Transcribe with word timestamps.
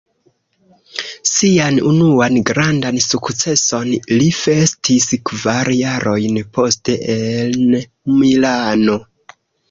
Sian 1.31 1.75
unuan 1.89 2.37
grandan 2.49 2.95
sukceson 3.07 3.85
li 4.21 4.29
festis 4.37 5.05
kvar 5.31 5.69
jarojn 5.81 6.39
poste 6.59 6.95
en 7.17 7.77
Milano. 8.15 8.97